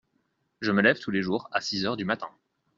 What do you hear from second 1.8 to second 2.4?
heures du matin.